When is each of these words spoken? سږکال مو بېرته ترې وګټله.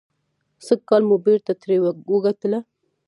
سږکال 0.65 1.03
مو 1.09 1.15
بېرته 1.25 1.51
ترې 1.61 1.77
وګټله. 2.13 2.59